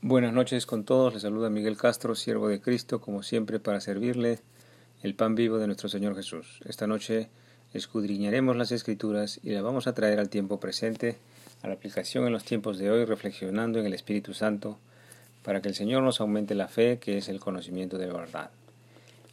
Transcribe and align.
Buenas 0.00 0.32
noches 0.32 0.64
con 0.64 0.84
todos, 0.84 1.12
les 1.12 1.22
saluda 1.22 1.50
Miguel 1.50 1.76
Castro, 1.76 2.14
siervo 2.14 2.46
de 2.46 2.60
Cristo, 2.60 3.00
como 3.00 3.24
siempre 3.24 3.58
para 3.58 3.80
servirle 3.80 4.38
el 5.02 5.16
pan 5.16 5.34
vivo 5.34 5.58
de 5.58 5.66
nuestro 5.66 5.88
Señor 5.88 6.14
Jesús. 6.14 6.60
Esta 6.66 6.86
noche 6.86 7.30
escudriñaremos 7.74 8.56
las 8.56 8.70
Escrituras 8.70 9.40
y 9.42 9.50
las 9.50 9.64
vamos 9.64 9.88
a 9.88 9.94
traer 9.94 10.20
al 10.20 10.28
tiempo 10.28 10.60
presente, 10.60 11.16
a 11.62 11.66
la 11.66 11.74
aplicación 11.74 12.28
en 12.28 12.32
los 12.32 12.44
tiempos 12.44 12.78
de 12.78 12.92
hoy, 12.92 13.06
reflexionando 13.06 13.80
en 13.80 13.86
el 13.86 13.92
Espíritu 13.92 14.34
Santo, 14.34 14.78
para 15.42 15.60
que 15.60 15.68
el 15.68 15.74
Señor 15.74 16.04
nos 16.04 16.20
aumente 16.20 16.54
la 16.54 16.68
fe, 16.68 17.00
que 17.00 17.18
es 17.18 17.28
el 17.28 17.40
conocimiento 17.40 17.98
de 17.98 18.06
la 18.06 18.12
verdad. 18.12 18.50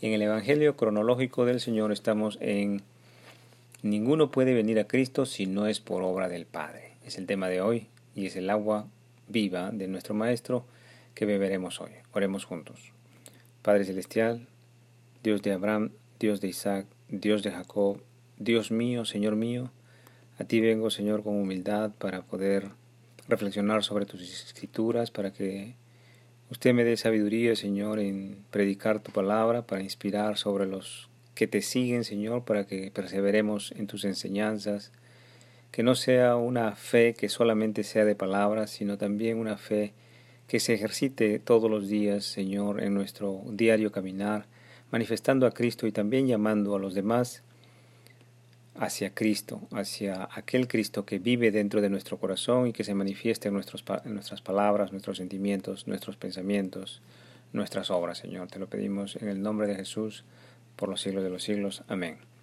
En 0.02 0.14
el 0.14 0.24
Evangelio 0.24 0.76
cronológico 0.76 1.46
del 1.46 1.60
Señor 1.62 1.92
estamos 1.92 2.40
en 2.42 2.82
Ninguno 3.84 4.32
puede 4.32 4.56
venir 4.56 4.80
a 4.80 4.88
Cristo 4.88 5.28
si 5.28 5.46
no 5.46 5.68
es 5.68 5.80
por 5.80 6.02
obra 6.02 6.28
del 6.28 6.48
Padre. 6.48 6.94
Es 7.06 7.20
el 7.20 7.28
tema 7.28 7.50
de 7.50 7.62
hoy 7.62 7.88
y 8.16 8.26
es 8.26 8.36
el 8.36 8.50
agua 8.50 8.88
viva 9.28 9.72
de 9.72 9.88
nuestro 9.88 10.14
Maestro 10.14 10.66
que 11.14 11.26
beberemos 11.26 11.82
hoy. 11.82 11.92
Oremos 12.14 12.46
juntos. 12.46 12.92
Padre 13.62 13.86
Celestial, 13.86 14.48
Dios 15.24 15.42
de 15.42 15.54
Abraham, 15.54 15.92
Dios 16.20 16.42
de 16.42 16.50
Isaac, 16.50 16.88
Dios 17.10 17.44
de 17.44 17.52
Jacob, 17.52 18.02
Dios 18.38 18.72
mío, 18.72 19.06
Señor 19.06 19.36
mío, 19.36 19.72
a 20.38 20.44
ti 20.44 20.60
vengo, 20.60 20.90
Señor, 20.90 21.24
con 21.24 21.36
humildad 21.36 21.92
para 21.98 22.22
poder 22.22 22.70
reflexionar 23.28 23.84
sobre 23.84 24.06
tus 24.06 24.22
escrituras, 24.22 25.10
para 25.10 25.32
que 25.32 25.76
usted 26.50 26.74
me 26.74 26.84
dé 26.84 26.98
sabiduría, 26.98 27.56
Señor, 27.56 28.00
en 28.00 28.44
predicar 28.52 29.00
tu 29.00 29.12
palabra, 29.12 29.66
para 29.66 29.82
inspirar 29.82 30.38
sobre 30.38 30.66
los 30.66 31.10
que 31.36 31.48
te 31.48 31.62
siguen, 31.62 32.04
Señor, 32.04 32.44
para 32.44 32.66
que 32.66 32.92
perseveremos 32.92 33.74
en 33.78 33.88
tus 33.88 34.04
enseñanzas, 34.04 34.92
que 35.76 35.84
no 35.84 35.94
sea 35.96 36.38
una 36.38 36.74
fe 36.78 37.14
que 37.16 37.28
solamente 37.28 37.84
sea 37.84 38.06
de 38.06 38.16
palabras, 38.16 38.72
sino 38.72 38.98
también 38.98 39.38
una 39.38 39.58
fe 39.58 39.92
que 40.48 40.62
se 40.62 40.74
ejercite 40.74 41.38
todos 41.38 41.70
los 41.70 41.90
días, 41.90 42.24
Señor, 42.24 42.82
en 42.82 42.94
nuestro 42.94 43.42
diario 43.50 43.92
caminar, 43.92 44.46
manifestando 44.90 45.46
a 45.46 45.52
Cristo 45.52 45.86
y 45.86 45.92
también 45.92 46.28
llamando 46.28 46.78
a 46.78 46.80
los 46.80 46.94
demás 46.94 47.44
hacia 48.76 49.14
Cristo, 49.14 49.64
hacia 49.74 50.30
aquel 50.32 50.70
Cristo 50.70 51.06
que 51.06 51.20
vive 51.20 51.52
dentro 51.52 51.82
de 51.82 51.90
nuestro 51.90 52.20
corazón 52.20 52.68
y 52.68 52.72
que 52.72 52.86
se 52.86 52.96
manifiesta 52.96 53.50
en, 53.50 53.56
nuestros, 53.56 53.84
en 54.06 54.14
nuestras 54.14 54.42
palabras, 54.42 54.94
nuestros 54.94 55.18
sentimientos, 55.18 55.90
nuestros 55.90 56.16
pensamientos, 56.16 57.02
nuestras 57.52 57.92
obras, 57.92 58.20
Señor. 58.20 58.48
Te 58.48 58.60
lo 58.60 58.68
pedimos 58.68 59.18
en 59.18 59.28
el 59.28 59.42
nombre 59.42 59.68
de 59.68 59.76
Jesús, 59.76 60.24
por 60.78 60.88
los 60.88 61.02
siglos 61.02 61.26
de 61.26 61.32
los 61.32 61.44
siglos. 61.44 61.84
Amén. 61.90 62.35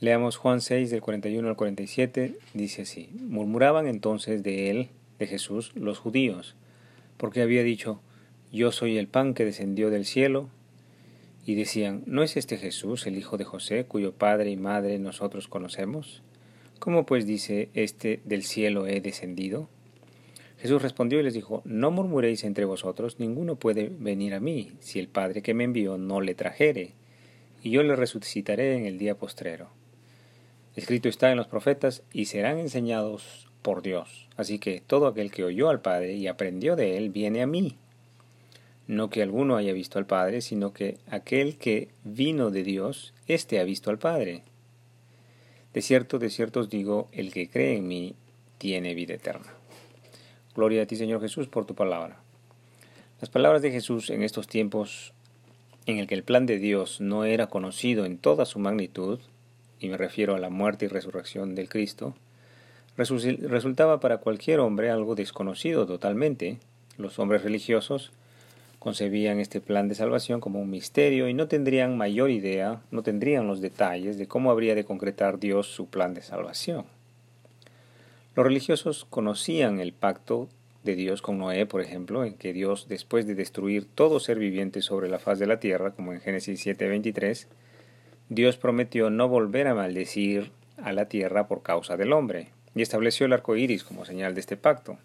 Leamos 0.00 0.38
Juan 0.38 0.62
6 0.62 0.88
del 0.88 1.02
41 1.02 1.46
al 1.46 1.56
47, 1.56 2.34
dice 2.54 2.82
así, 2.82 3.10
murmuraban 3.20 3.86
entonces 3.86 4.42
de 4.42 4.70
él, 4.70 4.88
de 5.18 5.26
Jesús, 5.26 5.72
los 5.74 5.98
judíos, 5.98 6.56
porque 7.18 7.42
había 7.42 7.62
dicho, 7.62 8.00
yo 8.50 8.72
soy 8.72 8.96
el 8.96 9.08
pan 9.08 9.34
que 9.34 9.44
descendió 9.44 9.90
del 9.90 10.06
cielo, 10.06 10.48
y 11.44 11.54
decían, 11.54 12.02
¿no 12.06 12.22
es 12.22 12.38
este 12.38 12.56
Jesús, 12.56 13.06
el 13.06 13.18
hijo 13.18 13.36
de 13.36 13.44
José, 13.44 13.84
cuyo 13.84 14.14
padre 14.14 14.50
y 14.50 14.56
madre 14.56 14.98
nosotros 14.98 15.48
conocemos? 15.48 16.22
¿Cómo 16.78 17.04
pues 17.04 17.26
dice, 17.26 17.68
este 17.74 18.20
del 18.24 18.42
cielo 18.42 18.86
he 18.86 19.02
descendido? 19.02 19.68
Jesús 20.60 20.80
respondió 20.80 21.20
y 21.20 21.24
les 21.24 21.34
dijo, 21.34 21.60
No 21.66 21.90
murmuréis 21.90 22.44
entre 22.44 22.64
vosotros, 22.64 23.16
ninguno 23.18 23.56
puede 23.56 23.92
venir 23.98 24.32
a 24.32 24.40
mí, 24.40 24.72
si 24.80 24.98
el 24.98 25.08
Padre 25.08 25.42
que 25.42 25.52
me 25.52 25.64
envió 25.64 25.98
no 25.98 26.22
le 26.22 26.34
trajere, 26.34 26.94
y 27.62 27.70
yo 27.70 27.82
le 27.82 27.96
resucitaré 27.96 28.76
en 28.76 28.86
el 28.86 28.96
día 28.96 29.14
postrero. 29.18 29.78
Escrito 30.80 31.10
está 31.10 31.30
en 31.30 31.36
los 31.36 31.46
profetas, 31.46 32.02
y 32.10 32.24
serán 32.24 32.58
enseñados 32.58 33.46
por 33.60 33.82
Dios. 33.82 34.30
Así 34.38 34.58
que 34.58 34.80
todo 34.80 35.08
aquel 35.08 35.30
que 35.30 35.44
oyó 35.44 35.68
al 35.68 35.82
Padre 35.82 36.14
y 36.14 36.26
aprendió 36.26 36.74
de 36.74 36.96
él 36.96 37.10
viene 37.10 37.42
a 37.42 37.46
mí. 37.46 37.76
No 38.86 39.10
que 39.10 39.22
alguno 39.22 39.56
haya 39.56 39.74
visto 39.74 39.98
al 39.98 40.06
Padre, 40.06 40.40
sino 40.40 40.72
que 40.72 40.96
aquel 41.06 41.58
que 41.58 41.90
vino 42.02 42.50
de 42.50 42.62
Dios, 42.62 43.12
éste 43.26 43.60
ha 43.60 43.64
visto 43.64 43.90
al 43.90 43.98
Padre. 43.98 44.42
De 45.74 45.82
cierto, 45.82 46.18
de 46.18 46.30
cierto 46.30 46.60
os 46.60 46.70
digo, 46.70 47.10
el 47.12 47.30
que 47.30 47.50
cree 47.50 47.76
en 47.76 47.86
mí 47.86 48.14
tiene 48.56 48.94
vida 48.94 49.12
eterna. 49.12 49.52
Gloria 50.54 50.84
a 50.84 50.86
ti, 50.86 50.96
Señor 50.96 51.20
Jesús, 51.20 51.46
por 51.46 51.66
tu 51.66 51.74
palabra. 51.74 52.22
Las 53.20 53.28
palabras 53.28 53.60
de 53.60 53.70
Jesús 53.70 54.08
en 54.08 54.22
estos 54.22 54.48
tiempos 54.48 55.12
en 55.84 55.98
el 55.98 56.06
que 56.06 56.14
el 56.14 56.24
plan 56.24 56.46
de 56.46 56.58
Dios 56.58 57.02
no 57.02 57.24
era 57.24 57.48
conocido 57.48 58.06
en 58.06 58.16
toda 58.16 58.46
su 58.46 58.58
magnitud, 58.58 59.20
y 59.80 59.88
me 59.88 59.96
refiero 59.96 60.34
a 60.34 60.38
la 60.38 60.50
muerte 60.50 60.84
y 60.84 60.88
resurrección 60.88 61.54
del 61.54 61.68
Cristo, 61.68 62.14
resultaba 62.96 63.98
para 63.98 64.18
cualquier 64.18 64.60
hombre 64.60 64.90
algo 64.90 65.14
desconocido 65.14 65.86
totalmente. 65.86 66.58
Los 66.98 67.18
hombres 67.18 67.42
religiosos 67.42 68.12
concebían 68.78 69.40
este 69.40 69.60
plan 69.60 69.88
de 69.88 69.94
salvación 69.94 70.40
como 70.40 70.60
un 70.60 70.70
misterio 70.70 71.28
y 71.28 71.34
no 71.34 71.48
tendrían 71.48 71.96
mayor 71.96 72.30
idea, 72.30 72.80
no 72.90 73.02
tendrían 73.02 73.46
los 73.46 73.60
detalles 73.60 74.18
de 74.18 74.26
cómo 74.26 74.50
habría 74.50 74.74
de 74.74 74.84
concretar 74.84 75.38
Dios 75.38 75.66
su 75.66 75.86
plan 75.86 76.14
de 76.14 76.22
salvación. 76.22 76.84
Los 78.36 78.46
religiosos 78.46 79.06
conocían 79.08 79.80
el 79.80 79.92
pacto 79.92 80.48
de 80.82 80.94
Dios 80.94 81.20
con 81.20 81.38
Noé, 81.38 81.66
por 81.66 81.82
ejemplo, 81.82 82.24
en 82.24 82.34
que 82.34 82.52
Dios, 82.52 82.86
después 82.88 83.26
de 83.26 83.34
destruir 83.34 83.86
todo 83.94 84.18
ser 84.18 84.38
viviente 84.38 84.80
sobre 84.80 85.08
la 85.08 85.18
faz 85.18 85.38
de 85.38 85.46
la 85.46 85.60
tierra, 85.60 85.90
como 85.90 86.12
en 86.12 86.20
Génesis 86.20 86.64
7:23, 86.64 87.48
Dios 88.30 88.56
prometió 88.56 89.10
no 89.10 89.28
volver 89.28 89.66
a 89.66 89.74
maldecir 89.74 90.52
a 90.76 90.92
la 90.92 91.06
tierra 91.06 91.48
por 91.48 91.64
causa 91.64 91.96
del 91.96 92.12
hombre, 92.12 92.50
y 92.76 92.82
estableció 92.82 93.26
el 93.26 93.32
arco 93.32 93.56
iris 93.56 93.82
como 93.82 94.04
señal 94.04 94.34
de 94.34 94.40
este 94.40 94.56
pacto. 94.56 94.98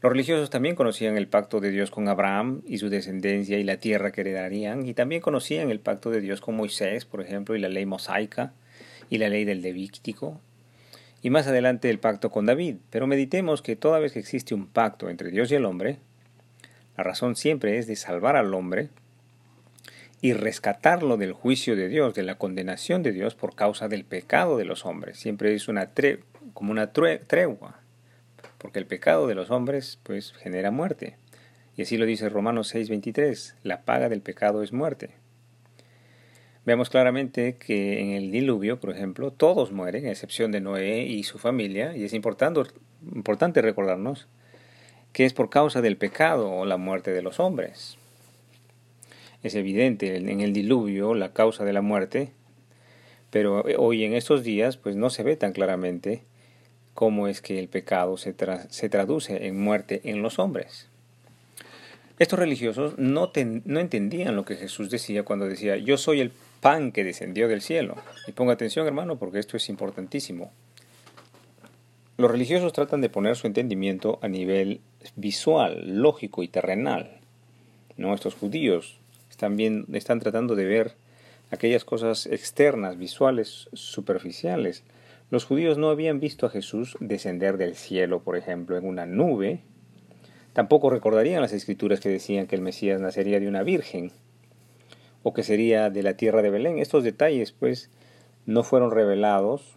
Los 0.00 0.10
religiosos 0.10 0.48
también 0.48 0.74
conocían 0.74 1.18
el 1.18 1.28
pacto 1.28 1.60
de 1.60 1.70
Dios 1.70 1.90
con 1.90 2.08
Abraham 2.08 2.62
y 2.66 2.78
su 2.78 2.88
descendencia 2.88 3.58
y 3.58 3.62
la 3.62 3.76
tierra 3.76 4.10
que 4.10 4.22
heredarían, 4.22 4.86
y 4.86 4.94
también 4.94 5.20
conocían 5.20 5.70
el 5.70 5.80
pacto 5.80 6.10
de 6.10 6.22
Dios 6.22 6.40
con 6.40 6.56
Moisés, 6.56 7.04
por 7.04 7.20
ejemplo, 7.20 7.56
y 7.56 7.60
la 7.60 7.68
ley 7.68 7.84
mosaica 7.84 8.54
y 9.10 9.18
la 9.18 9.28
ley 9.28 9.44
del 9.44 9.60
Levítico, 9.60 10.40
y 11.20 11.28
más 11.28 11.46
adelante 11.46 11.90
el 11.90 11.98
pacto 11.98 12.30
con 12.30 12.46
David. 12.46 12.76
Pero 12.88 13.06
meditemos 13.06 13.60
que 13.60 13.76
toda 13.76 13.98
vez 13.98 14.14
que 14.14 14.18
existe 14.18 14.54
un 14.54 14.66
pacto 14.66 15.10
entre 15.10 15.30
Dios 15.30 15.52
y 15.52 15.56
el 15.56 15.66
hombre, 15.66 15.98
la 16.96 17.04
razón 17.04 17.36
siempre 17.36 17.76
es 17.76 17.86
de 17.86 17.96
salvar 17.96 18.36
al 18.36 18.54
hombre 18.54 18.88
y 20.22 20.34
rescatarlo 20.34 21.16
del 21.16 21.32
juicio 21.32 21.74
de 21.74 21.88
Dios, 21.88 22.14
de 22.14 22.22
la 22.22 22.36
condenación 22.36 23.02
de 23.02 23.10
Dios 23.10 23.34
por 23.34 23.56
causa 23.56 23.88
del 23.88 24.04
pecado 24.04 24.56
de 24.56 24.64
los 24.64 24.86
hombres. 24.86 25.18
Siempre 25.18 25.52
es 25.52 25.66
una 25.66 25.90
como 26.54 26.70
una 26.70 26.92
tregua, 26.92 27.80
porque 28.56 28.78
el 28.78 28.86
pecado 28.86 29.26
de 29.26 29.34
los 29.34 29.50
hombres 29.50 29.98
pues 30.04 30.32
genera 30.32 30.70
muerte. 30.70 31.16
Y 31.76 31.82
así 31.82 31.96
lo 31.96 32.06
dice 32.06 32.28
Romanos 32.28 32.72
6:23, 32.72 33.56
la 33.64 33.82
paga 33.82 34.08
del 34.08 34.22
pecado 34.22 34.62
es 34.62 34.72
muerte. 34.72 35.10
Veamos 36.64 36.88
claramente 36.88 37.56
que 37.56 38.00
en 38.00 38.12
el 38.12 38.30
diluvio, 38.30 38.78
por 38.78 38.90
ejemplo, 38.90 39.32
todos 39.32 39.72
mueren, 39.72 40.06
a 40.06 40.10
excepción 40.10 40.52
de 40.52 40.60
Noé 40.60 41.02
y 41.02 41.24
su 41.24 41.38
familia, 41.38 41.96
y 41.96 42.04
es 42.04 42.12
importante, 42.12 42.60
importante 43.12 43.60
recordarnos 43.60 44.28
que 45.12 45.24
es 45.24 45.32
por 45.32 45.50
causa 45.50 45.82
del 45.82 45.96
pecado 45.96 46.48
o 46.52 46.64
la 46.64 46.76
muerte 46.76 47.10
de 47.10 47.22
los 47.22 47.40
hombres. 47.40 47.98
Es 49.42 49.54
evidente 49.54 50.16
en 50.16 50.40
el 50.40 50.52
diluvio 50.52 51.14
la 51.14 51.32
causa 51.32 51.64
de 51.64 51.72
la 51.72 51.82
muerte, 51.82 52.32
pero 53.30 53.62
hoy 53.78 54.04
en 54.04 54.14
estos 54.14 54.44
días 54.44 54.76
pues 54.76 54.94
no 54.94 55.10
se 55.10 55.22
ve 55.22 55.36
tan 55.36 55.52
claramente 55.52 56.22
cómo 56.94 57.28
es 57.28 57.40
que 57.40 57.58
el 57.58 57.68
pecado 57.68 58.16
se, 58.16 58.34
se 58.68 58.88
traduce 58.88 59.46
en 59.46 59.58
muerte 59.60 60.02
en 60.04 60.22
los 60.22 60.38
hombres. 60.38 60.88
Estos 62.18 62.38
religiosos 62.38 62.98
no, 62.98 63.32
no 63.64 63.80
entendían 63.80 64.36
lo 64.36 64.44
que 64.44 64.56
Jesús 64.56 64.90
decía 64.90 65.24
cuando 65.24 65.46
decía, 65.46 65.76
yo 65.76 65.96
soy 65.96 66.20
el 66.20 66.30
pan 66.60 66.92
que 66.92 67.02
descendió 67.02 67.48
del 67.48 67.62
cielo. 67.62 67.96
Y 68.28 68.32
ponga 68.32 68.52
atención 68.52 68.86
hermano 68.86 69.16
porque 69.16 69.40
esto 69.40 69.56
es 69.56 69.68
importantísimo. 69.68 70.52
Los 72.18 72.30
religiosos 72.30 72.72
tratan 72.72 73.00
de 73.00 73.08
poner 73.08 73.34
su 73.34 73.48
entendimiento 73.48 74.20
a 74.22 74.28
nivel 74.28 74.80
visual, 75.16 76.00
lógico 76.00 76.44
y 76.44 76.48
terrenal. 76.48 77.18
¿no? 77.96 78.14
Estos 78.14 78.34
judíos 78.34 79.00
también 79.36 79.86
están 79.92 80.20
tratando 80.20 80.54
de 80.54 80.64
ver 80.64 80.94
aquellas 81.50 81.84
cosas 81.84 82.26
externas, 82.26 82.98
visuales, 82.98 83.68
superficiales. 83.72 84.84
Los 85.30 85.44
judíos 85.44 85.78
no 85.78 85.90
habían 85.90 86.20
visto 86.20 86.46
a 86.46 86.50
Jesús 86.50 86.96
descender 87.00 87.58
del 87.58 87.74
cielo, 87.74 88.22
por 88.22 88.36
ejemplo, 88.36 88.76
en 88.76 88.86
una 88.86 89.06
nube. 89.06 89.60
Tampoco 90.52 90.90
recordarían 90.90 91.42
las 91.42 91.52
escrituras 91.52 92.00
que 92.00 92.08
decían 92.08 92.46
que 92.46 92.56
el 92.56 92.62
Mesías 92.62 93.00
nacería 93.00 93.40
de 93.40 93.48
una 93.48 93.62
virgen 93.62 94.12
o 95.22 95.32
que 95.32 95.42
sería 95.42 95.90
de 95.90 96.02
la 96.02 96.16
tierra 96.16 96.42
de 96.42 96.50
Belén. 96.50 96.78
Estos 96.78 97.04
detalles, 97.04 97.52
pues, 97.52 97.90
no 98.46 98.62
fueron 98.62 98.90
revelados. 98.90 99.76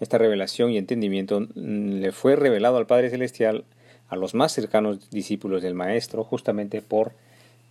Esta 0.00 0.18
revelación 0.18 0.70
y 0.70 0.78
entendimiento 0.78 1.40
mm, 1.40 2.00
le 2.00 2.12
fue 2.12 2.36
revelado 2.36 2.76
al 2.76 2.86
Padre 2.86 3.10
Celestial 3.10 3.64
a 4.08 4.16
los 4.16 4.34
más 4.34 4.52
cercanos 4.52 5.10
discípulos 5.10 5.62
del 5.62 5.74
Maestro, 5.74 6.24
justamente 6.24 6.80
por 6.80 7.12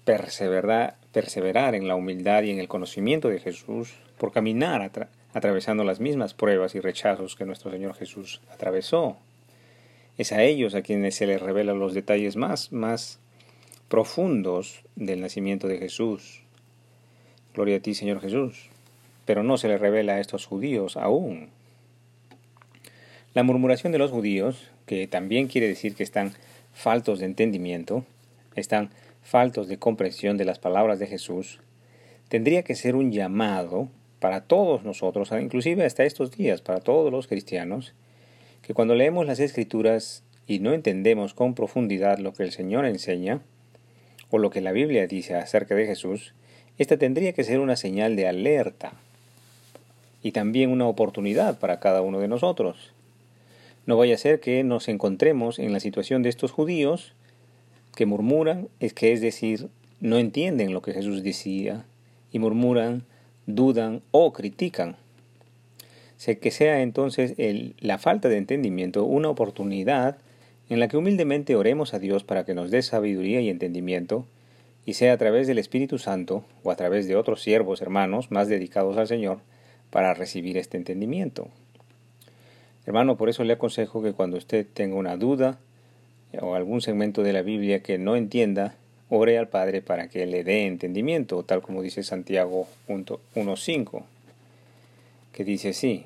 perseverar, 0.07 0.95
perseverar 1.12 1.75
en 1.75 1.89
la 1.89 1.95
humildad 1.95 2.44
y 2.44 2.51
en 2.51 2.59
el 2.59 2.69
conocimiento 2.69 3.27
de 3.27 3.42
Jesús, 3.42 3.94
por 4.18 4.31
caminar 4.31 5.09
atravesando 5.33 5.83
las 5.83 6.00
mismas 6.00 6.33
pruebas 6.33 6.75
y 6.75 6.80
rechazos 6.80 7.36
que 7.36 7.44
nuestro 7.44 7.71
Señor 7.71 7.94
Jesús 7.94 8.39
atravesó. 8.50 9.18
Es 10.18 10.31
a 10.31 10.44
ellos 10.44 10.75
a 10.75 10.81
quienes 10.81 11.15
se 11.15 11.27
les 11.27 11.42
revelan 11.42 11.80
los 11.80 11.94
detalles 11.94 12.38
más, 12.38 12.71
más 12.71 13.19
profundos 13.89 14.80
del 14.95 15.19
nacimiento 15.19 15.68
de 15.68 15.77
Jesús. 15.77 16.42
Gloria 17.53 17.75
a 17.75 17.80
ti, 17.81 17.94
Señor 17.94 18.21
Jesús. 18.21 18.69
Pero 19.25 19.44
no 19.44 19.57
se 19.57 19.68
le 19.68 19.77
revela 19.77 20.13
a 20.13 20.19
estos 20.21 20.45
judíos 20.45 20.95
aún. 20.95 21.50
La 23.33 23.44
murmuración 23.44 23.92
de 23.92 24.00
los 24.00 24.12
judíos, 24.12 24.71
que 24.86 25.06
también 25.06 25.48
quiere 25.48 25.68
decir 25.68 25.95
que 25.95 26.03
están 26.03 26.31
faltos 26.74 27.19
de 27.19 27.25
entendimiento, 27.25 28.06
están 28.56 28.89
faltos 29.27 29.68
de 29.68 29.77
comprensión 29.77 30.38
de 30.38 30.45
las 30.45 30.57
palabras 30.57 31.00
de 31.00 31.07
Jesús, 31.07 31.59
tendría 32.29 32.63
que 32.63 32.75
ser 32.75 32.95
un 32.95 33.12
llamado 33.12 33.89
para 34.21 34.45
todos 34.45 34.85
nosotros, 34.85 35.31
inclusive 35.41 35.83
hasta 35.83 36.06
estos 36.06 36.31
días, 36.31 36.62
para 36.62 36.79
todos 36.79 37.12
los 37.12 37.27
cristianos, 37.27 37.94
que 38.62 38.74
cuando 38.74 38.95
leemos 38.95 39.25
las 39.25 39.41
escrituras 39.41 40.24
y 40.47 40.59
no 40.59 40.71
entendemos 40.71 41.33
con 41.33 41.56
profundidad 41.56 42.19
lo 42.19 42.33
que 42.33 42.44
el 42.44 42.53
Señor 42.53 42.85
enseña, 42.85 43.41
o 44.29 44.38
lo 44.38 44.50
que 44.50 44.62
la 44.62 44.71
Biblia 44.71 45.07
dice 45.07 45.35
acerca 45.35 45.75
de 45.75 45.85
Jesús, 45.85 46.33
esta 46.77 46.95
tendría 46.95 47.33
que 47.33 47.44
ser 47.44 47.59
una 47.59 47.75
señal 47.75 48.15
de 48.15 48.27
alerta 48.27 48.94
y 50.24 50.31
también 50.31 50.71
una 50.71 50.88
oportunidad 50.88 51.59
para 51.59 51.81
cada 51.81 52.01
uno 52.01 52.19
de 52.19 52.29
nosotros. 52.29 52.94
No 53.85 53.97
vaya 53.97 54.15
a 54.15 54.19
ser 54.19 54.39
que 54.39 54.63
nos 54.63 54.88
encontremos 54.88 55.59
en 55.59 55.74
la 55.74 55.81
situación 55.81 56.24
de 56.24 56.29
estos 56.29 56.51
judíos 56.51 57.13
que 57.97 58.05
murmuran, 58.05 58.69
es 58.79 58.94
que 58.94 59.11
es 59.11 59.21
decir, 59.21 59.69
no 60.01 60.19
entienden 60.19 60.71
lo 60.71 60.83
que 60.83 60.94
Jesús 60.94 61.23
decía 61.23 61.83
y 62.31 62.38
murmuran, 62.38 63.05
dudan 63.47 64.03
o 64.11 64.33
critican. 64.33 64.97
Sé 66.15 66.38
que 66.38 66.51
sea 66.51 66.83
entonces 66.83 67.33
la 67.79 67.97
falta 67.97 68.29
de 68.29 68.38
entendimiento 68.38 69.03
una 69.03 69.29
oportunidad 69.29 70.17
en 70.69 70.79
la 70.79 70.89
que 70.89 70.97
humildemente 70.97 71.55
oremos 71.55 71.95
a 71.95 71.99
Dios 71.99 72.23
para 72.23 72.45
que 72.45 72.53
nos 72.53 72.69
dé 72.69 72.83
sabiduría 72.83 73.41
y 73.41 73.49
entendimiento, 73.49 74.27
y 74.85 74.93
sea 74.93 75.13
a 75.13 75.17
través 75.17 75.47
del 75.47 75.57
Espíritu 75.57 75.97
Santo 75.97 76.43
o 76.61 76.69
a 76.69 76.75
través 76.75 77.07
de 77.07 77.15
otros 77.15 77.41
siervos 77.41 77.81
hermanos 77.81 78.29
más 78.29 78.47
dedicados 78.47 78.95
al 78.97 79.07
Señor 79.07 79.39
para 79.89 80.13
recibir 80.13 80.57
este 80.57 80.77
entendimiento. 80.77 81.47
Hermano, 82.85 83.17
por 83.17 83.29
eso 83.29 83.43
le 83.43 83.53
aconsejo 83.53 84.03
que 84.03 84.13
cuando 84.13 84.38
usted 84.38 84.67
tenga 84.71 84.95
una 84.95 85.17
duda 85.17 85.57
o 86.39 86.56
algún 86.56 86.81
segmento 86.81 87.24
de 87.24 87.33
la 87.33 87.41
Biblia 87.41 87.81
que 87.81 87.97
no 87.97 88.15
entienda, 88.15 88.75
ore 89.09 89.38
al 89.38 89.47
Padre 89.47 89.81
para 89.81 90.09
que 90.09 90.25
le 90.25 90.44
dé 90.44 90.65
entendimiento, 90.65 91.44
tal 91.44 91.62
como 91.62 91.81
dice 91.81 92.03
Santiago 92.03 92.68
1.5, 92.88 94.03
que 95.31 95.44
dice 95.44 95.69
así, 95.69 96.06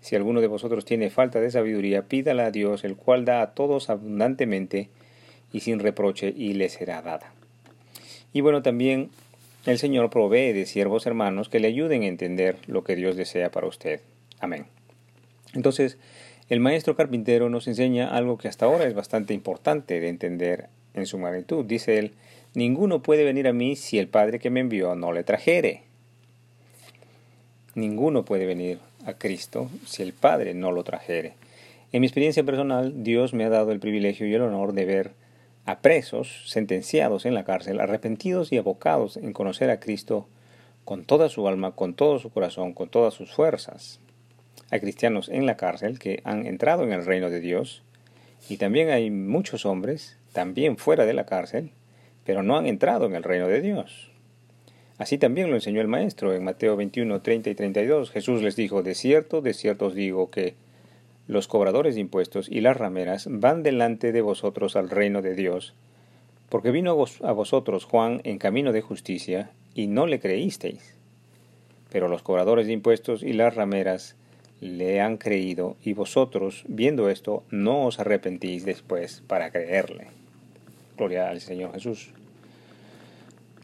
si 0.00 0.16
alguno 0.16 0.40
de 0.40 0.48
vosotros 0.48 0.84
tiene 0.84 1.10
falta 1.10 1.40
de 1.40 1.50
sabiduría, 1.50 2.02
pídala 2.02 2.46
a 2.46 2.50
Dios, 2.50 2.84
el 2.84 2.96
cual 2.96 3.24
da 3.24 3.40
a 3.40 3.54
todos 3.54 3.88
abundantemente 3.88 4.88
y 5.52 5.60
sin 5.60 5.78
reproche, 5.78 6.32
y 6.36 6.54
le 6.54 6.68
será 6.68 7.02
dada. 7.02 7.32
Y 8.32 8.40
bueno, 8.40 8.62
también 8.62 9.10
el 9.64 9.78
Señor 9.78 10.10
provee 10.10 10.52
de 10.52 10.66
siervos 10.66 11.06
hermanos 11.06 11.48
que 11.48 11.60
le 11.60 11.68
ayuden 11.68 12.02
a 12.02 12.06
entender 12.06 12.56
lo 12.66 12.82
que 12.82 12.96
Dios 12.96 13.16
desea 13.16 13.50
para 13.50 13.68
usted. 13.68 14.00
Amén. 14.40 14.66
Entonces, 15.54 15.98
el 16.52 16.60
maestro 16.60 16.94
carpintero 16.94 17.48
nos 17.48 17.66
enseña 17.66 18.14
algo 18.14 18.36
que 18.36 18.46
hasta 18.46 18.66
ahora 18.66 18.84
es 18.84 18.92
bastante 18.92 19.32
importante 19.32 20.00
de 20.00 20.10
entender 20.10 20.68
en 20.92 21.06
su 21.06 21.16
magnitud. 21.16 21.64
Dice 21.64 21.96
él, 21.96 22.12
ninguno 22.52 23.02
puede 23.02 23.24
venir 23.24 23.48
a 23.48 23.54
mí 23.54 23.74
si 23.74 23.98
el 23.98 24.06
Padre 24.06 24.38
que 24.38 24.50
me 24.50 24.60
envió 24.60 24.94
no 24.94 25.12
le 25.12 25.24
trajere. 25.24 25.84
Ninguno 27.74 28.26
puede 28.26 28.44
venir 28.44 28.80
a 29.06 29.14
Cristo 29.14 29.70
si 29.86 30.02
el 30.02 30.12
Padre 30.12 30.52
no 30.52 30.72
lo 30.72 30.84
trajere. 30.84 31.36
En 31.90 32.02
mi 32.02 32.06
experiencia 32.06 32.44
personal, 32.44 33.02
Dios 33.02 33.32
me 33.32 33.44
ha 33.44 33.48
dado 33.48 33.72
el 33.72 33.80
privilegio 33.80 34.26
y 34.26 34.34
el 34.34 34.42
honor 34.42 34.74
de 34.74 34.84
ver 34.84 35.12
a 35.64 35.78
presos 35.78 36.42
sentenciados 36.50 37.24
en 37.24 37.32
la 37.32 37.44
cárcel, 37.44 37.80
arrepentidos 37.80 38.52
y 38.52 38.58
abocados 38.58 39.16
en 39.16 39.32
conocer 39.32 39.70
a 39.70 39.80
Cristo 39.80 40.26
con 40.84 41.06
toda 41.06 41.30
su 41.30 41.48
alma, 41.48 41.72
con 41.72 41.94
todo 41.94 42.18
su 42.18 42.28
corazón, 42.28 42.74
con 42.74 42.90
todas 42.90 43.14
sus 43.14 43.32
fuerzas. 43.32 44.01
Hay 44.70 44.80
cristianos 44.80 45.28
en 45.28 45.46
la 45.46 45.56
cárcel 45.56 45.98
que 45.98 46.20
han 46.24 46.46
entrado 46.46 46.84
en 46.84 46.92
el 46.92 47.04
reino 47.04 47.30
de 47.30 47.40
Dios 47.40 47.82
y 48.48 48.56
también 48.56 48.90
hay 48.90 49.10
muchos 49.10 49.66
hombres, 49.66 50.18
también 50.32 50.76
fuera 50.76 51.04
de 51.04 51.14
la 51.14 51.26
cárcel, 51.26 51.70
pero 52.24 52.42
no 52.42 52.56
han 52.56 52.66
entrado 52.66 53.06
en 53.06 53.14
el 53.14 53.22
reino 53.22 53.48
de 53.48 53.60
Dios. 53.60 54.10
Así 54.98 55.18
también 55.18 55.50
lo 55.50 55.56
enseñó 55.56 55.80
el 55.80 55.88
Maestro 55.88 56.32
en 56.32 56.44
Mateo 56.44 56.76
21, 56.76 57.22
30 57.22 57.50
y 57.50 57.54
32. 57.54 58.10
Jesús 58.10 58.42
les 58.42 58.56
dijo, 58.56 58.82
de 58.82 58.94
cierto, 58.94 59.40
de 59.40 59.54
cierto 59.54 59.86
os 59.86 59.94
digo 59.94 60.30
que 60.30 60.54
los 61.26 61.48
cobradores 61.48 61.94
de 61.94 62.00
impuestos 62.00 62.48
y 62.48 62.60
las 62.60 62.76
rameras 62.76 63.26
van 63.30 63.62
delante 63.62 64.12
de 64.12 64.20
vosotros 64.20 64.76
al 64.76 64.90
reino 64.90 65.22
de 65.22 65.34
Dios, 65.34 65.74
porque 66.48 66.70
vino 66.70 66.96
a 67.22 67.32
vosotros 67.32 67.84
Juan 67.84 68.20
en 68.24 68.38
camino 68.38 68.72
de 68.72 68.82
justicia, 68.82 69.50
y 69.74 69.86
no 69.86 70.06
le 70.06 70.20
creísteis. 70.20 70.94
Pero 71.90 72.08
los 72.08 72.22
cobradores 72.22 72.66
de 72.66 72.72
impuestos 72.72 73.22
y 73.22 73.32
las 73.32 73.54
rameras 73.54 74.16
le 74.62 75.00
han 75.00 75.16
creído, 75.16 75.76
y 75.82 75.92
vosotros, 75.92 76.62
viendo 76.68 77.10
esto, 77.10 77.42
no 77.50 77.84
os 77.84 77.98
arrepentís 77.98 78.64
después 78.64 79.24
para 79.26 79.50
creerle. 79.50 80.06
Gloria 80.96 81.28
al 81.28 81.40
Señor 81.40 81.72
Jesús. 81.72 82.14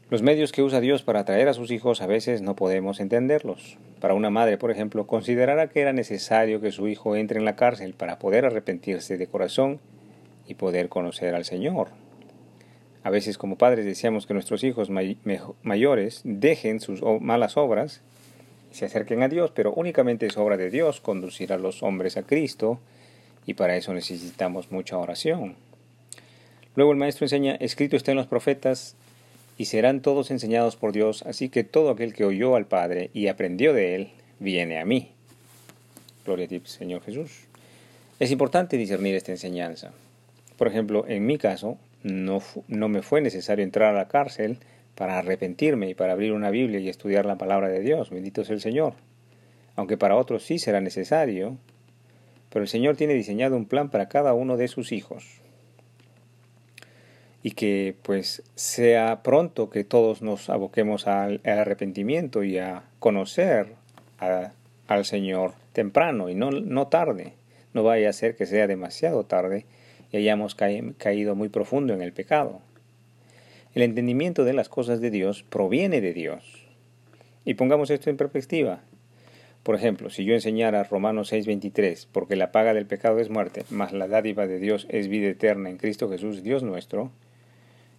Los 0.09 0.21
medios 0.23 0.51
que 0.51 0.61
usa 0.61 0.81
Dios 0.81 1.01
para 1.01 1.21
atraer 1.21 1.47
a 1.47 1.53
sus 1.53 1.71
hijos 1.71 2.01
a 2.01 2.07
veces 2.07 2.41
no 2.41 2.57
podemos 2.57 2.99
entenderlos. 2.99 3.77
Para 4.01 4.13
una 4.13 4.29
madre, 4.29 4.57
por 4.57 4.71
ejemplo, 4.71 5.07
considerara 5.07 5.69
que 5.69 5.79
era 5.79 5.93
necesario 5.93 6.59
que 6.59 6.73
su 6.73 6.89
hijo 6.89 7.15
entre 7.15 7.39
en 7.39 7.45
la 7.45 7.55
cárcel 7.55 7.93
para 7.93 8.19
poder 8.19 8.45
arrepentirse 8.45 9.17
de 9.17 9.27
corazón 9.27 9.79
y 10.47 10.55
poder 10.55 10.89
conocer 10.89 11.33
al 11.33 11.45
Señor. 11.45 11.91
A 13.03 13.09
veces 13.09 13.37
como 13.37 13.57
padres 13.57 13.85
deseamos 13.85 14.27
que 14.27 14.33
nuestros 14.33 14.65
hijos 14.65 14.89
mayores 14.89 16.21
dejen 16.25 16.81
sus 16.81 17.01
malas 17.21 17.55
obras 17.55 18.01
se 18.71 18.85
acerquen 18.85 19.23
a 19.23 19.27
Dios, 19.27 19.51
pero 19.53 19.73
únicamente 19.73 20.25
es 20.25 20.37
obra 20.37 20.57
de 20.57 20.69
Dios 20.69 21.01
conducir 21.01 21.53
a 21.53 21.57
los 21.57 21.83
hombres 21.83 22.17
a 22.17 22.23
Cristo 22.23 22.79
y 23.45 23.53
para 23.55 23.75
eso 23.75 23.93
necesitamos 23.93 24.71
mucha 24.71 24.97
oración. 24.97 25.55
Luego 26.75 26.91
el 26.91 26.97
maestro 26.97 27.25
enseña, 27.25 27.55
escrito 27.55 27.95
está 27.95 28.11
en 28.11 28.17
los 28.17 28.27
profetas, 28.27 28.95
y 29.59 29.65
serán 29.65 30.01
todos 30.01 30.31
enseñados 30.31 30.77
por 30.77 30.93
Dios, 30.93 31.21
así 31.27 31.49
que 31.49 31.65
todo 31.65 31.89
aquel 31.89 32.13
que 32.13 32.23
oyó 32.23 32.55
al 32.55 32.65
Padre 32.65 33.09
y 33.13 33.27
aprendió 33.27 33.73
de 33.73 33.93
él, 33.93 34.09
viene 34.39 34.79
a 34.79 34.85
mí. 34.85 35.11
Gloria 36.25 36.45
a 36.45 36.47
ti, 36.47 36.61
Señor 36.63 37.03
Jesús. 37.03 37.41
Es 38.21 38.31
importante 38.31 38.77
discernir 38.77 39.15
esta 39.15 39.33
enseñanza. 39.33 39.91
Por 40.57 40.69
ejemplo, 40.69 41.05
en 41.09 41.25
mi 41.25 41.37
caso, 41.37 41.77
no, 42.03 42.41
no 42.69 42.87
me 42.87 43.01
fue 43.01 43.19
necesario 43.19 43.65
entrar 43.65 43.93
a 43.93 43.97
la 43.97 44.07
cárcel 44.07 44.59
para 44.99 45.17
arrepentirme 45.17 45.89
y 45.89 45.93
para 45.95 46.11
abrir 46.11 46.33
una 46.33 46.49
Biblia 46.49 46.81
y 46.81 46.89
estudiar 46.89 47.25
la 47.25 47.37
palabra 47.37 47.69
de 47.69 47.79
Dios. 47.79 48.09
Bendito 48.09 48.43
sea 48.43 48.53
el 48.55 48.59
Señor. 48.59 48.95
Aunque 49.77 49.95
para 49.95 50.17
otros 50.17 50.43
sí 50.43 50.59
será 50.59 50.81
necesario, 50.81 51.57
pero 52.49 52.63
el 52.63 52.67
Señor 52.67 52.97
tiene 52.97 53.13
diseñado 53.13 53.55
un 53.55 53.65
plan 53.65 53.91
para 53.91 54.09
cada 54.09 54.33
uno 54.33 54.57
de 54.57 54.67
sus 54.67 54.91
hijos 54.91 55.39
y 57.41 57.51
que 57.51 57.95
pues 58.01 58.43
sea 58.55 59.23
pronto 59.23 59.69
que 59.69 59.85
todos 59.85 60.21
nos 60.21 60.49
aboquemos 60.49 61.07
al, 61.07 61.39
arrepentimiento 61.45 62.43
y 62.43 62.57
a 62.57 62.83
conocer 62.99 63.75
al 64.17 65.05
Señor 65.05 65.53
temprano 65.71 66.29
y 66.29 66.35
no, 66.35 66.51
no 66.51 66.87
tarde. 66.89 67.35
No 67.73 67.83
vaya 67.83 68.09
a 68.09 68.13
ser 68.13 68.35
que 68.35 68.45
sea 68.45 68.67
demasiado 68.67 69.23
tarde 69.23 69.65
y 70.11 70.17
hayamos 70.17 70.55
caído 70.55 71.35
muy 71.35 71.47
profundo 71.47 71.93
en 71.93 72.01
el 72.01 72.11
pecado. 72.11 72.59
El 73.75 73.83
entendimiento 73.83 74.45
de 74.45 74.53
las 74.53 74.67
cosas 74.67 74.99
de 74.99 75.11
Dios 75.11 75.43
proviene 75.43 76.01
de 76.01 76.13
Dios. 76.13 76.43
Y 77.45 77.53
pongamos 77.53 77.91
esto 77.91 78.09
en 78.09 78.17
perspectiva. 78.17 78.81
Por 79.61 79.75
ejemplo, 79.75 80.09
si 80.09 80.23
yo 80.23 80.33
enseñara 80.33 80.83
Romanos 80.83 81.31
6:23, 81.31 82.07
porque 82.11 82.35
la 82.35 82.51
paga 82.51 82.73
del 82.73 82.87
pecado 82.87 83.19
es 83.19 83.29
muerte, 83.29 83.65
mas 83.69 83.93
la 83.93 84.07
dádiva 84.07 84.47
de 84.47 84.57
Dios 84.57 84.87
es 84.89 85.07
vida 85.07 85.27
eterna 85.27 85.69
en 85.69 85.77
Cristo 85.77 86.09
Jesús, 86.09 86.41
Dios 86.41 86.63
nuestro, 86.63 87.11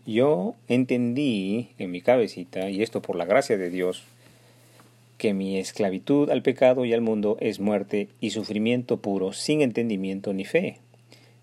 yo 0.06 0.56
entendí 0.66 1.68
en 1.78 1.92
mi 1.92 2.00
cabecita, 2.00 2.68
y 2.68 2.82
esto 2.82 3.00
por 3.00 3.14
la 3.14 3.24
gracia 3.24 3.56
de 3.56 3.70
Dios, 3.70 4.02
que 5.18 5.34
mi 5.34 5.58
esclavitud 5.58 6.30
al 6.30 6.42
pecado 6.42 6.84
y 6.84 6.94
al 6.94 7.00
mundo 7.02 7.36
es 7.40 7.60
muerte 7.60 8.08
y 8.20 8.30
sufrimiento 8.30 8.96
puro, 8.96 9.32
sin 9.32 9.60
entendimiento 9.60 10.32
ni 10.32 10.44
fe. 10.44 10.78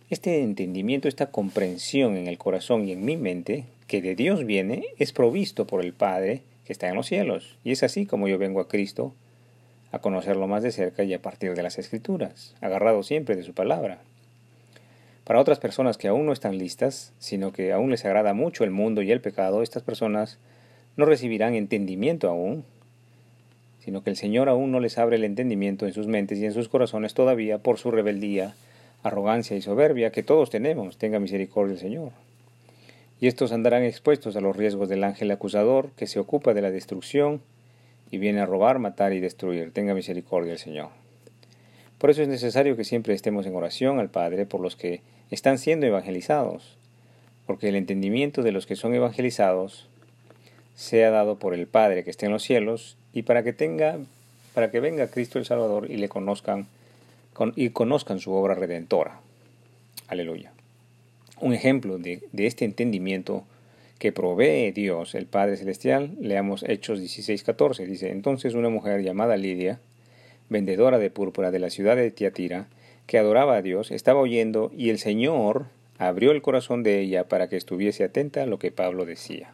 Este 0.10 0.42
entendimiento, 0.42 1.08
esta 1.08 1.32
comprensión 1.32 2.18
en 2.18 2.28
el 2.28 2.38
corazón 2.38 2.88
y 2.88 2.92
en 2.92 3.06
mi 3.06 3.16
mente, 3.16 3.66
que 3.88 4.02
de 4.02 4.16
Dios 4.16 4.46
viene, 4.46 4.86
es 4.98 5.14
provisto 5.14 5.66
por 5.66 5.84
el 5.84 5.94
Padre 5.94 6.44
que 6.66 6.74
está 6.74 6.90
en 6.90 6.96
los 6.96 7.08
cielos. 7.08 7.58
Y 7.64 7.72
es 7.72 7.84
así 7.84 8.06
como 8.06 8.28
yo 8.28 8.38
vengo 8.38 8.60
a 8.60 8.68
Cristo 8.68 9.14
a 9.92 10.00
conocerlo 10.00 10.48
más 10.48 10.64
de 10.64 10.72
cerca 10.72 11.04
y 11.04 11.14
a 11.14 11.22
partir 11.22 11.56
de 11.56 11.64
las 11.64 11.80
Escrituras, 11.80 12.56
agarrado 12.60 13.04
siempre 13.04 13.36
de 13.36 13.44
su 13.44 13.54
palabra. 13.54 14.00
Para 15.24 15.40
otras 15.40 15.60
personas 15.60 15.98
que 15.98 16.08
aún 16.08 16.26
no 16.26 16.34
están 16.34 16.58
listas, 16.58 17.14
sino 17.20 17.52
que 17.52 17.72
aún 17.72 17.90
les 17.90 18.06
agrada 18.06 18.34
mucho 18.34 18.64
el 18.64 18.72
mundo 18.72 19.02
y 19.02 19.12
el 19.12 19.22
pecado, 19.22 19.62
estas 19.62 19.84
personas 19.84 20.40
no 20.98 21.06
recibirán 21.06 21.54
entendimiento 21.54 22.30
aún, 22.30 22.66
sino 23.80 24.04
que 24.04 24.10
el 24.10 24.18
Señor 24.18 24.50
aún 24.50 24.72
no 24.72 24.82
les 24.82 24.98
abre 24.98 25.16
el 25.16 25.24
entendimiento 25.24 25.86
en 25.86 25.94
sus 25.94 26.08
mentes 26.08 26.40
y 26.40 26.46
en 26.46 26.54
sus 26.54 26.68
corazones 26.68 27.14
todavía 27.14 27.58
por 27.60 27.78
su 27.78 27.92
rebeldía 27.92 28.56
arrogancia 29.04 29.56
y 29.56 29.62
soberbia 29.62 30.12
que 30.12 30.24
todos 30.24 30.50
tenemos. 30.50 30.98
Tenga 30.98 31.20
misericordia 31.20 31.74
el 31.74 31.80
Señor. 31.80 32.27
Y 33.20 33.28
estos 33.28 33.52
andarán 33.52 33.84
expuestos 33.84 34.36
a 34.36 34.42
los 34.42 34.56
riesgos 34.56 34.90
del 34.90 35.04
ángel 35.04 35.32
acusador 35.32 35.90
que 35.96 36.08
se 36.08 36.20
ocupa 36.20 36.54
de 36.54 36.62
la 36.62 36.72
destrucción 36.72 37.42
y 38.12 38.18
viene 38.20 38.42
a 38.42 38.46
robar, 38.46 38.80
matar 38.80 39.14
y 39.14 39.20
destruir. 39.20 39.72
Tenga 39.72 39.94
misericordia 39.94 40.54
el 40.54 40.60
Señor. 40.60 40.90
Por 41.98 42.12
eso 42.12 42.22
es 42.22 42.28
necesario 42.28 42.78
que 42.78 42.84
siempre 42.84 43.16
estemos 43.16 43.46
en 43.48 43.56
oración 43.56 44.00
al 44.00 44.10
Padre 44.10 44.46
por 44.46 44.62
los 44.62 44.76
que 44.76 45.02
están 45.32 45.58
siendo 45.58 45.88
evangelizados, 45.88 46.78
porque 47.48 47.70
el 47.70 47.76
entendimiento 47.76 48.44
de 48.44 48.52
los 48.52 48.68
que 48.68 48.76
son 48.76 48.94
evangelizados 48.94 49.88
sea 50.76 51.10
dado 51.10 51.40
por 51.40 51.56
el 51.56 51.66
Padre 51.66 52.04
que 52.04 52.12
esté 52.12 52.28
en 52.28 52.34
los 52.34 52.44
cielos 52.44 52.98
y 53.14 53.24
para 53.24 53.44
que 53.44 53.52
tenga 53.52 53.98
para 54.54 54.72
que 54.72 54.80
venga 54.80 55.08
Cristo 55.08 55.38
el 55.38 55.46
Salvador 55.46 55.90
y 55.90 55.98
le 55.98 56.10
conozcan 56.10 56.68
y 57.56 57.70
conozcan 57.70 58.20
su 58.20 58.32
obra 58.34 58.56
redentora. 58.56 59.20
Aleluya. 60.08 60.52
Un 61.40 61.54
ejemplo 61.54 62.00
de, 62.00 62.22
este 62.34 62.66
entendimiento 62.66 63.46
que 64.00 64.12
provee 64.12 64.72
Dios, 64.72 65.14
el 65.14 65.28
Padre 65.28 65.56
Celestial, 65.56 66.16
leamos 66.20 66.64
Hechos 66.64 67.00
16:14. 67.00 67.86
Dice, 67.86 68.10
entonces 68.10 68.56
una 68.56 68.70
mujer 68.70 69.04
llamada 69.04 69.38
Lidia, 69.38 69.80
vendedora 70.50 70.98
de 70.98 71.12
púrpura 71.12 71.52
de 71.52 71.60
la 71.60 71.70
ciudad 71.70 71.96
de 71.96 72.10
Tiatira, 72.10 72.68
que 73.06 73.20
adoraba 73.20 73.56
a 73.56 73.62
Dios, 73.62 73.92
estaba 73.92 74.20
oyendo 74.20 74.72
y 74.76 74.90
el 74.90 74.98
Señor 74.98 75.68
abrió 76.00 76.32
el 76.32 76.42
corazón 76.42 76.82
de 76.82 77.00
ella 77.02 77.28
para 77.28 77.50
que 77.50 77.58
estuviese 77.58 78.04
atenta 78.04 78.44
a 78.44 78.48
lo 78.48 78.58
que 78.58 78.72
Pablo 78.72 79.06
decía. 79.06 79.54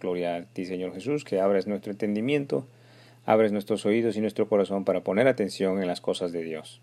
Gloria 0.00 0.36
a 0.36 0.44
ti, 0.44 0.64
Señor 0.64 0.94
Jesús, 0.94 1.24
que 1.24 1.38
abres 1.38 1.66
nuestro 1.66 1.92
entendimiento, 1.92 2.66
abres 3.26 3.52
nuestros 3.52 3.84
oídos 3.84 4.16
y 4.16 4.20
nuestro 4.20 4.48
corazón 4.48 4.84
para 4.84 5.00
poner 5.00 5.28
atención 5.28 5.80
en 5.80 5.86
las 5.86 6.00
cosas 6.00 6.32
de 6.32 6.42
Dios. 6.42 6.80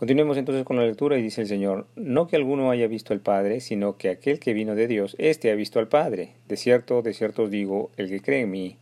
Continuemos 0.00 0.38
entonces 0.38 0.64
con 0.64 0.78
la 0.78 0.86
lectura 0.86 1.18
y 1.18 1.22
dice 1.22 1.42
el 1.42 1.46
Señor, 1.46 1.86
no 1.94 2.26
que 2.26 2.36
alguno 2.36 2.70
haya 2.70 2.86
visto 2.86 3.12
al 3.12 3.20
Padre, 3.20 3.60
sino 3.60 3.98
que 3.98 4.08
aquel 4.08 4.40
que 4.40 4.54
vino 4.54 4.74
de 4.74 4.88
Dios, 4.88 5.14
éste 5.18 5.50
ha 5.50 5.54
visto 5.54 5.78
al 5.78 5.88
Padre. 5.88 6.32
De 6.48 6.56
cierto, 6.56 7.02
de 7.02 7.12
cierto 7.12 7.42
os 7.42 7.50
digo, 7.50 7.90
el 7.98 8.08
que 8.08 8.22
cree 8.22 8.40
en 8.40 8.50
mí, 8.50 8.78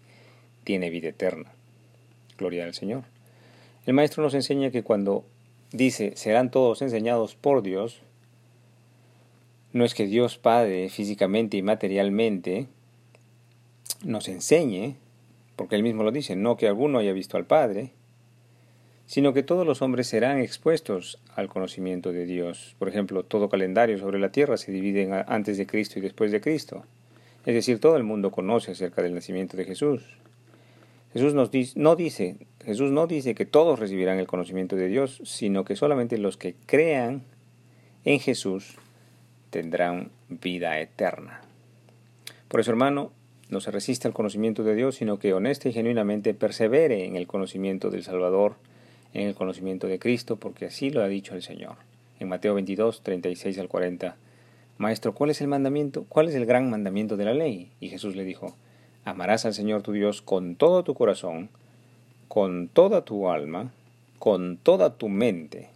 tiene 0.62 0.90
vida 0.90 1.08
eterna. 1.08 1.50
Gloria 2.38 2.66
al 2.66 2.74
Señor. 2.74 3.02
El 3.84 3.94
Maestro 3.94 4.22
nos 4.22 4.32
enseña 4.34 4.70
que 4.70 4.84
cuando 4.84 5.24
dice, 5.72 6.12
serán 6.14 6.52
todos 6.52 6.82
enseñados 6.82 7.34
por 7.34 7.62
Dios, 7.62 8.00
no 9.72 9.84
es 9.84 9.94
que 9.94 10.06
Dios 10.06 10.38
Padre 10.38 10.88
físicamente 10.88 11.56
y 11.56 11.62
materialmente 11.62 12.68
nos 14.04 14.28
enseñe, 14.28 14.94
porque 15.56 15.74
él 15.74 15.82
mismo 15.82 16.04
lo 16.04 16.12
dice, 16.12 16.36
no 16.36 16.56
que 16.56 16.68
alguno 16.68 17.00
haya 17.00 17.12
visto 17.12 17.36
al 17.36 17.44
Padre, 17.44 17.90
sino 19.08 19.32
que 19.32 19.42
todos 19.42 19.66
los 19.66 19.80
hombres 19.80 20.06
serán 20.06 20.38
expuestos 20.38 21.18
al 21.34 21.48
conocimiento 21.48 22.12
de 22.12 22.26
Dios. 22.26 22.76
Por 22.78 22.90
ejemplo, 22.90 23.24
todo 23.24 23.48
calendario 23.48 23.98
sobre 23.98 24.18
la 24.18 24.30
tierra 24.30 24.58
se 24.58 24.70
divide 24.70 25.24
antes 25.26 25.56
de 25.56 25.66
Cristo 25.66 25.98
y 25.98 26.02
después 26.02 26.30
de 26.30 26.42
Cristo. 26.42 26.84
Es 27.46 27.54
decir, 27.54 27.80
todo 27.80 27.96
el 27.96 28.04
mundo 28.04 28.30
conoce 28.30 28.72
acerca 28.72 29.00
del 29.00 29.14
nacimiento 29.14 29.56
de 29.56 29.64
Jesús. 29.64 30.02
Jesús 31.14 31.32
nos 31.32 31.50
dice, 31.50 31.72
no 31.80 31.96
dice, 31.96 32.36
Jesús 32.62 32.90
no 32.90 33.06
dice 33.06 33.34
que 33.34 33.46
todos 33.46 33.78
recibirán 33.78 34.18
el 34.18 34.26
conocimiento 34.26 34.76
de 34.76 34.88
Dios, 34.88 35.22
sino 35.24 35.64
que 35.64 35.74
solamente 35.74 36.18
los 36.18 36.36
que 36.36 36.54
crean 36.66 37.22
en 38.04 38.20
Jesús 38.20 38.76
tendrán 39.48 40.10
vida 40.28 40.78
eterna. 40.80 41.40
Por 42.48 42.60
eso, 42.60 42.72
hermano, 42.72 43.10
no 43.48 43.62
se 43.62 43.70
resiste 43.70 44.06
al 44.06 44.12
conocimiento 44.12 44.64
de 44.64 44.74
Dios, 44.74 44.96
sino 44.96 45.18
que 45.18 45.32
honesta 45.32 45.70
y 45.70 45.72
genuinamente 45.72 46.34
persevere 46.34 47.06
en 47.06 47.16
el 47.16 47.26
conocimiento 47.26 47.88
del 47.88 48.02
Salvador, 48.02 48.56
en 49.18 49.28
el 49.28 49.34
conocimiento 49.34 49.86
de 49.86 49.98
Cristo, 49.98 50.36
porque 50.36 50.66
así 50.66 50.90
lo 50.90 51.02
ha 51.02 51.08
dicho 51.08 51.34
el 51.34 51.42
Señor. 51.42 51.76
En 52.20 52.28
Mateo 52.28 52.54
22, 52.54 53.02
36 53.02 53.58
al 53.58 53.68
40, 53.68 54.16
Maestro, 54.78 55.12
¿cuál 55.12 55.30
es 55.30 55.40
el 55.40 55.48
mandamiento? 55.48 56.04
¿Cuál 56.08 56.28
es 56.28 56.34
el 56.34 56.46
gran 56.46 56.70
mandamiento 56.70 57.16
de 57.16 57.24
la 57.24 57.34
ley? 57.34 57.70
Y 57.80 57.88
Jesús 57.88 58.14
le 58.14 58.24
dijo, 58.24 58.54
Amarás 59.04 59.44
al 59.44 59.54
Señor 59.54 59.82
tu 59.82 59.92
Dios 59.92 60.22
con 60.22 60.54
todo 60.54 60.84
tu 60.84 60.94
corazón, 60.94 61.48
con 62.28 62.68
toda 62.68 63.04
tu 63.04 63.28
alma, 63.28 63.72
con 64.18 64.56
toda 64.58 64.96
tu 64.96 65.08
mente. 65.08 65.70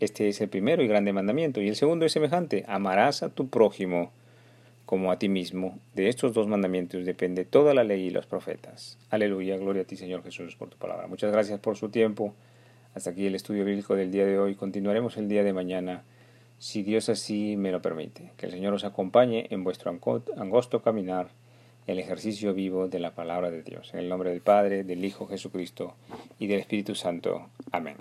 Este 0.00 0.28
es 0.28 0.40
el 0.40 0.48
primero 0.48 0.82
y 0.82 0.88
grande 0.88 1.12
mandamiento. 1.12 1.60
Y 1.60 1.68
el 1.68 1.76
segundo 1.76 2.04
es 2.04 2.12
semejante, 2.12 2.64
amarás 2.66 3.22
a 3.22 3.28
tu 3.28 3.48
prójimo 3.48 4.10
como 4.86 5.12
a 5.12 5.18
ti 5.18 5.28
mismo. 5.28 5.78
De 5.94 6.08
estos 6.08 6.32
dos 6.32 6.48
mandamientos 6.48 7.04
depende 7.04 7.44
toda 7.44 7.74
la 7.74 7.84
ley 7.84 8.06
y 8.06 8.10
los 8.10 8.26
profetas. 8.26 8.98
Aleluya, 9.10 9.56
gloria 9.56 9.82
a 9.82 9.84
ti 9.84 9.96
Señor 9.96 10.24
Jesús 10.24 10.56
por 10.56 10.70
tu 10.70 10.78
palabra. 10.78 11.06
Muchas 11.06 11.30
gracias 11.30 11.60
por 11.60 11.76
su 11.76 11.90
tiempo. 11.90 12.34
Hasta 12.94 13.10
aquí 13.10 13.26
el 13.26 13.34
estudio 13.34 13.64
bíblico 13.64 13.96
del 13.96 14.10
día 14.10 14.26
de 14.26 14.38
hoy. 14.38 14.54
Continuaremos 14.54 15.16
el 15.16 15.28
día 15.28 15.42
de 15.42 15.52
mañana, 15.52 16.02
si 16.58 16.82
Dios 16.82 17.08
así 17.08 17.56
me 17.56 17.72
lo 17.72 17.80
permite. 17.80 18.32
Que 18.36 18.46
el 18.46 18.52
Señor 18.52 18.74
os 18.74 18.84
acompañe 18.84 19.46
en 19.50 19.64
vuestro 19.64 19.90
angosto 20.36 20.82
caminar, 20.82 21.28
el 21.86 21.98
ejercicio 21.98 22.54
vivo 22.54 22.88
de 22.88 23.00
la 23.00 23.14
palabra 23.14 23.50
de 23.50 23.62
Dios. 23.62 23.92
En 23.94 24.00
el 24.00 24.08
nombre 24.08 24.30
del 24.30 24.40
Padre, 24.40 24.84
del 24.84 25.04
Hijo 25.04 25.26
Jesucristo 25.26 25.94
y 26.38 26.46
del 26.46 26.60
Espíritu 26.60 26.94
Santo. 26.94 27.48
Amén. 27.72 27.96